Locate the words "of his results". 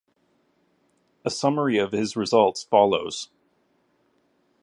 1.77-2.63